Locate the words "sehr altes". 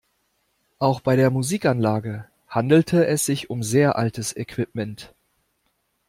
3.61-4.35